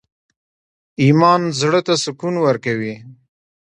[1.03, 2.95] ایمان زړه ته سکون ورکوي